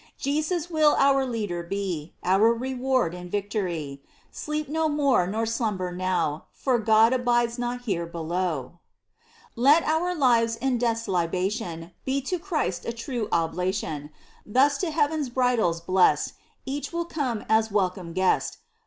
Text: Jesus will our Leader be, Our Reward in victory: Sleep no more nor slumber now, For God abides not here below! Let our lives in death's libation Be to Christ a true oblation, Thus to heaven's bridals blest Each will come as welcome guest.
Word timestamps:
Jesus 0.17 0.67
will 0.67 0.95
our 0.97 1.27
Leader 1.27 1.61
be, 1.61 2.15
Our 2.23 2.55
Reward 2.55 3.13
in 3.13 3.29
victory: 3.29 4.01
Sleep 4.31 4.67
no 4.67 4.89
more 4.89 5.27
nor 5.27 5.45
slumber 5.45 5.91
now, 5.91 6.45
For 6.53 6.79
God 6.79 7.13
abides 7.13 7.59
not 7.59 7.81
here 7.81 8.07
below! 8.07 8.79
Let 9.55 9.83
our 9.83 10.15
lives 10.15 10.55
in 10.55 10.79
death's 10.79 11.07
libation 11.07 11.91
Be 12.03 12.19
to 12.21 12.39
Christ 12.39 12.83
a 12.85 12.93
true 12.93 13.27
oblation, 13.31 14.09
Thus 14.43 14.79
to 14.79 14.89
heaven's 14.89 15.29
bridals 15.29 15.81
blest 15.81 16.33
Each 16.65 16.91
will 16.91 17.05
come 17.05 17.45
as 17.47 17.69
welcome 17.71 18.11
guest. 18.13 18.57